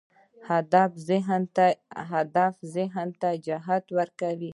هدف 2.13 2.53
ذهن 2.75 3.11
ته 3.21 3.29
جهت 3.45 3.85
ورکوي. 3.97 4.49